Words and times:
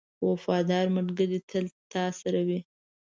•وفادار 0.29 0.85
ملګری 0.97 1.39
تل 1.49 1.65
تا 1.91 2.03
سره 2.21 2.39
وي. 2.47 2.59